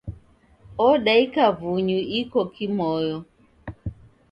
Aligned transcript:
Odaika 0.87 1.43
vunyu 1.59 1.99
iko 2.19 2.39
kimoyo. 2.53 3.17